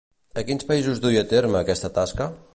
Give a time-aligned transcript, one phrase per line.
[0.41, 2.33] A quins països duia a terme aquesta tasca?